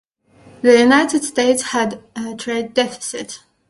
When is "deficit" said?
2.73-3.43